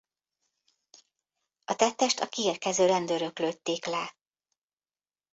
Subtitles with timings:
[1.65, 4.15] A tettest a kiérkező rendőrök lőtték le.